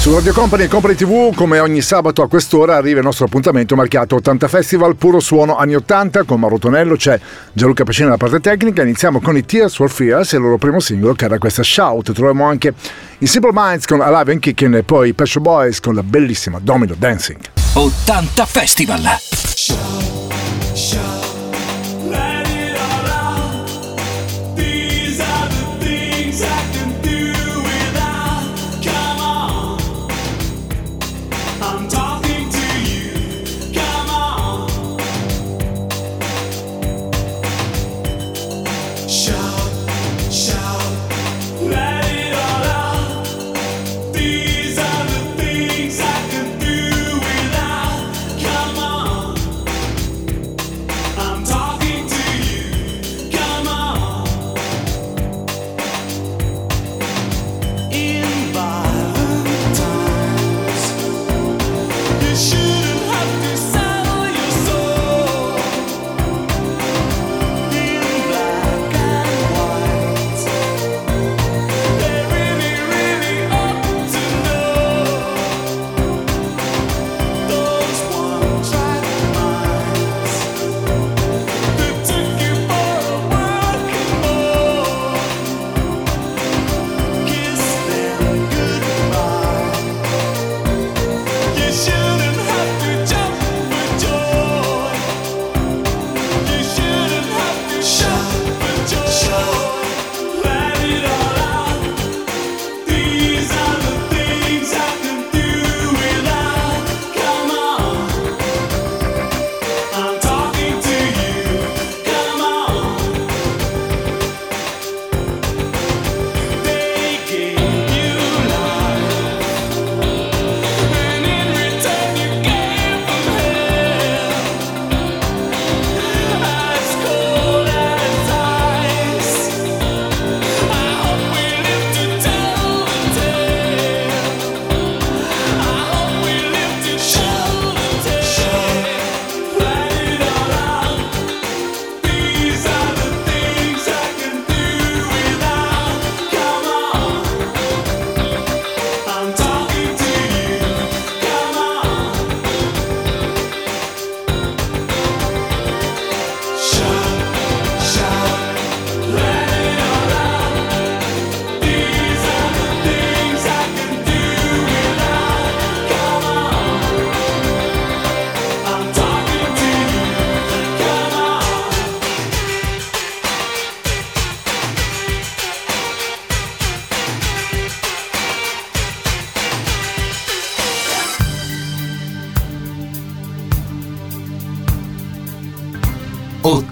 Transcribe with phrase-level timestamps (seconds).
[0.00, 3.76] Su Radio Company e Company TV, come ogni sabato a quest'ora, arriva il nostro appuntamento
[3.76, 7.20] marchiato 80 Festival, puro suono anni 80, con Mauro Tonello, c'è
[7.52, 8.80] Gianluca Pacini alla parte tecnica.
[8.80, 12.12] Iniziamo con i Tears for Fears e il loro primo singolo che era questa Shout.
[12.12, 12.72] Troviamo anche
[13.18, 16.58] i Simple Minds con Alive and Kicking e poi i Passion Boys con la bellissima
[16.62, 17.40] Domino Dancing.
[17.74, 19.02] 80 Festival.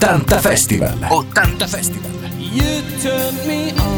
[0.09, 0.43] Shout.
[0.43, 0.89] Festival.
[1.05, 2.11] 80 Festival.
[2.39, 3.98] You turn me on.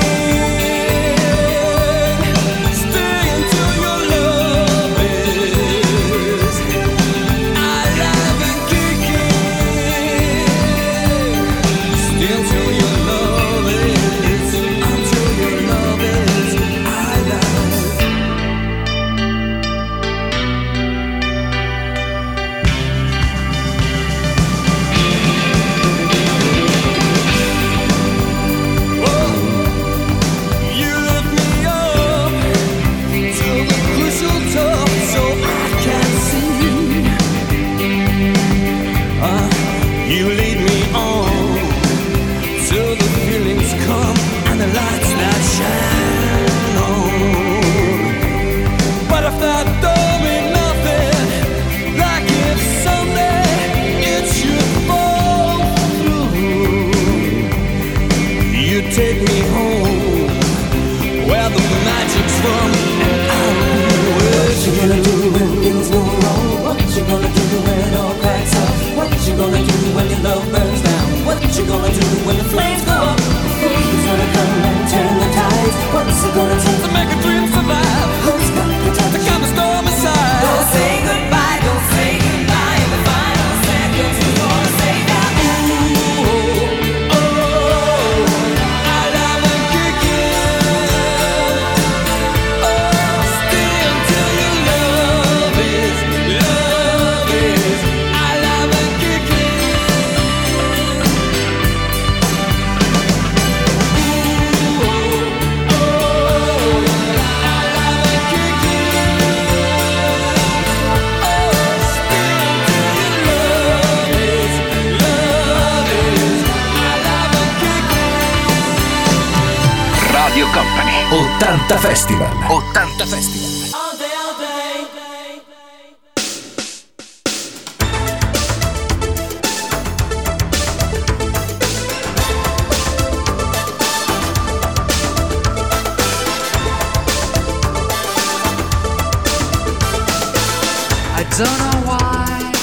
[141.41, 142.53] Don't know why,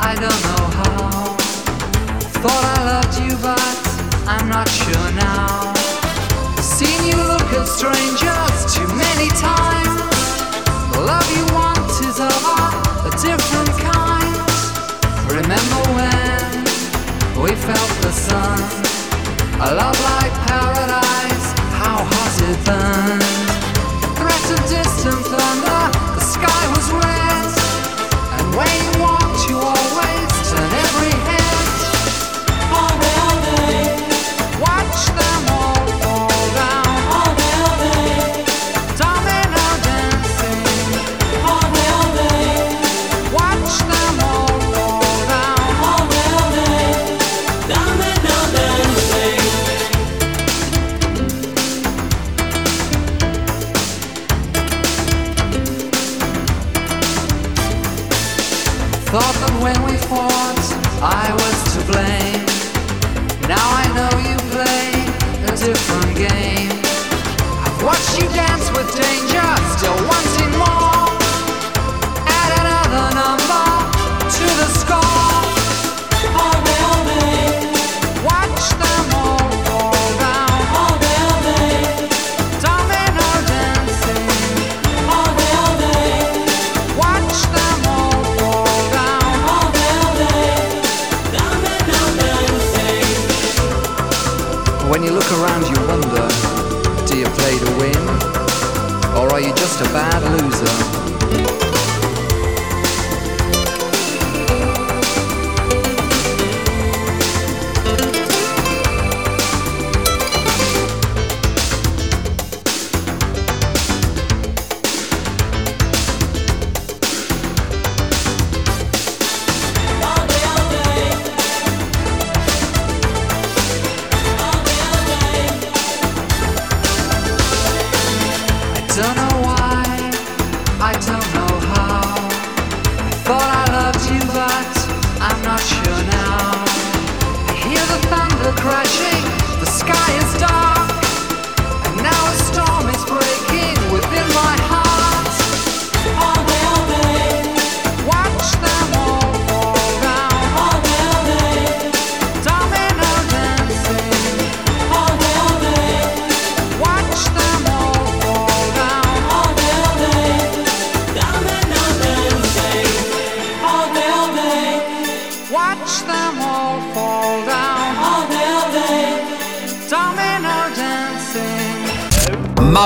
[0.00, 1.36] I don't know how.
[2.40, 3.76] Thought I loved you, but
[4.24, 5.76] I'm not sure now.
[6.56, 10.00] Seen you look at strangers too many times.
[10.96, 12.40] The love you want is of
[13.04, 14.40] a different kind.
[15.28, 16.64] Remember when
[17.44, 18.56] we felt the sun?
[19.60, 21.46] A love like paradise,
[21.76, 23.20] how has it been?
[24.16, 25.77] Threat of distant thunder.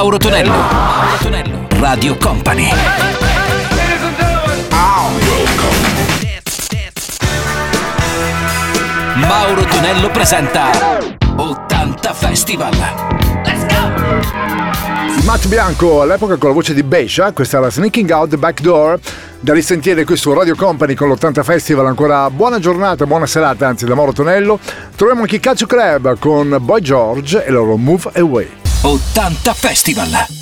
[0.02, 0.50] Mauro Tonello.
[0.50, 1.66] Mauro Tonello.
[1.78, 2.68] Radio Company.
[9.14, 10.71] Mauro Tonello presenta
[11.37, 12.73] 80 Festival.
[13.44, 15.23] Let's go!
[15.25, 18.99] Matt Bianco, all'epoca con la voce di Bescia, questa era Sneaking Out the Back Door
[19.38, 23.85] da risentire qui su Radio Company con l'80 Festival ancora buona giornata, buona serata anzi
[23.85, 24.59] da Mauro Tonello
[24.97, 30.41] troviamo anche Calcio Club con Boy George e loro Move Away 80 Festival.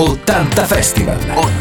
[0.00, 1.18] 80 Festival.
[1.36, 1.59] 80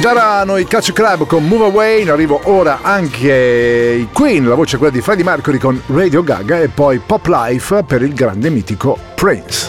[0.00, 4.76] Daranno i Catch Club con Move Away, in arrivo ora anche i Queen, la voce
[4.76, 8.48] è quella di Freddie Mercury con Radio Gaga e poi Pop Life per il grande
[8.48, 9.68] mitico Prince.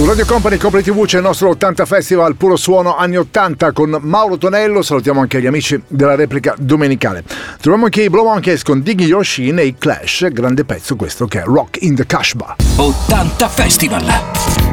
[0.00, 3.98] Su Radio Company Company TV c'è il nostro 80 Festival Puro Suono anni 80 con
[4.00, 7.22] Mauro Tonello, salutiamo anche gli amici della replica domenicale.
[7.60, 11.40] Troviamo anche i Blow Monkeys con Diggy Yoshin e i Clash, grande pezzo questo che
[11.40, 12.32] è Rock in the Cash
[12.76, 14.06] 80 Festival!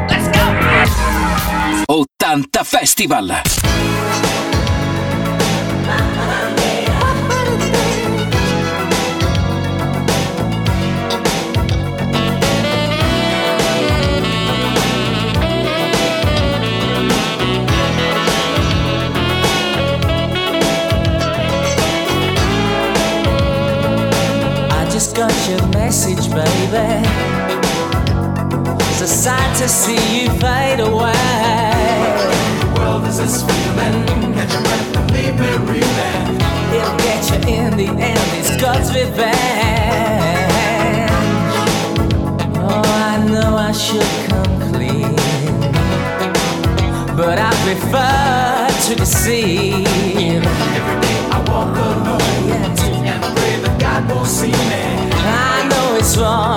[0.07, 1.93] Let's go!
[1.93, 3.41] 80 Festival!
[25.17, 27.01] got your message, baby.
[28.91, 31.11] It's a sight to see you fade away.
[32.61, 36.39] The world is a swimming, catch your breath and leave me reeling.
[36.69, 39.31] He'll get you in the end, it's God's revenge.
[42.59, 45.15] Oh, I know I should come clean,
[47.17, 50.66] but I prefer to deceive.
[53.99, 56.56] I know it's wrong.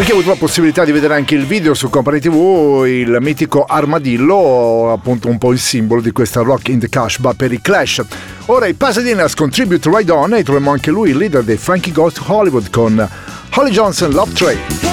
[0.00, 3.64] Perché ho avuto la possibilità di vedere anche il video su Company TV, il mitico
[3.64, 7.60] armadillo, appunto un po' il simbolo di questa rock in the Cash, cashba per i
[7.60, 8.00] Clash.
[8.46, 12.22] Ora i Pasadena's Contribute Ride On e troviamo anche lui, il leader dei Frankie Ghost
[12.24, 13.06] Hollywood con
[13.50, 14.89] Holly Johnson Love Train.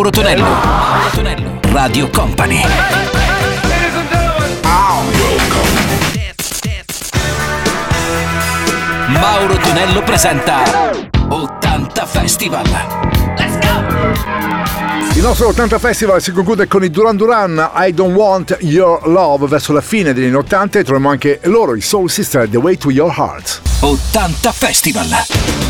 [0.00, 0.44] Mauro Tonello.
[0.44, 1.60] Mauro Tonello.
[1.72, 2.62] Radio Company.
[9.08, 10.62] Mauro Tonello presenta
[11.28, 12.64] 80 Festival.
[13.36, 15.16] Let's go!
[15.16, 19.48] Il nostro 80 Festival si conclude con i Duran Duran I Don't Want Your Love
[19.48, 22.78] verso la fine degli anni 80 e troviamo anche loro, i Soul Sister The Way
[22.78, 23.60] to Your Heart.
[23.80, 25.69] 80 Festival.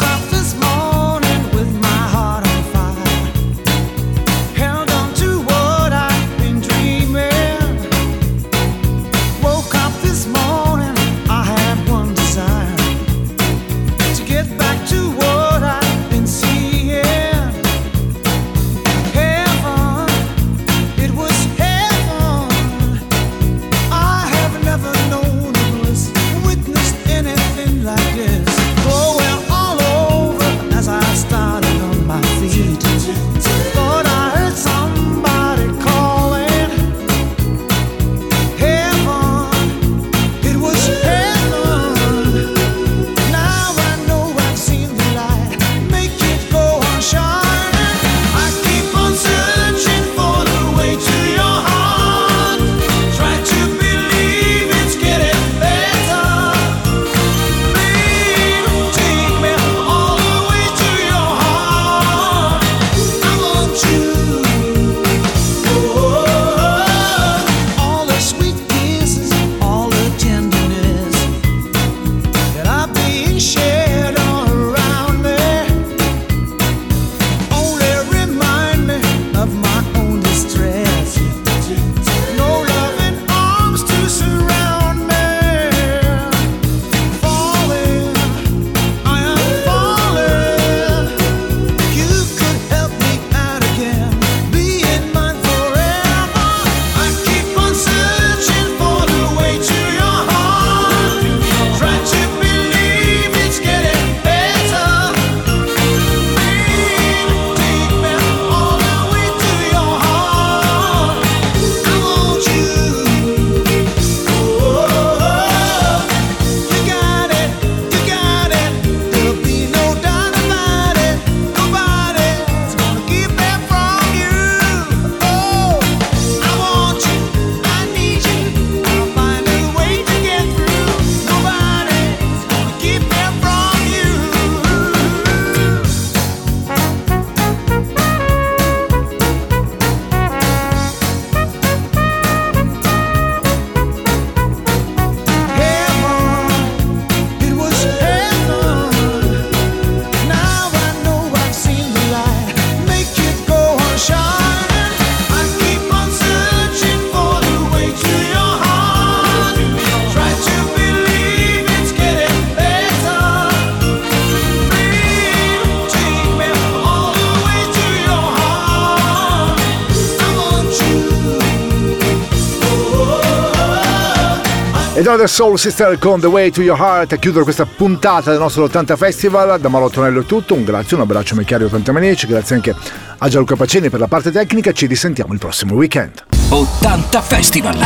[175.17, 178.63] The Soul Sister con The Way to Your Heart a chiudere questa puntata del nostro
[178.63, 179.59] 80 Festival.
[179.59, 182.75] Da Marottonello è tutto, un grazie, un abbraccio a Michiario 80 Manici, grazie anche
[183.17, 186.23] a Gianluca Pacini per la parte tecnica, ci risentiamo il prossimo weekend.
[186.49, 187.77] 80 Festival!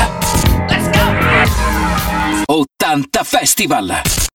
[0.67, 0.89] Let's
[2.45, 2.53] go!
[2.53, 4.25] 80 Festival!